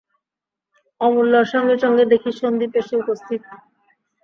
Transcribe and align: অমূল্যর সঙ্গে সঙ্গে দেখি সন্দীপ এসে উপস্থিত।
অমূল্যর 1.01 1.45
সঙ্গে 1.53 1.75
সঙ্গে 1.83 2.03
দেখি 2.11 2.31
সন্দীপ 2.39 2.71
এসে 2.81 2.93
উপস্থিত। 2.97 3.41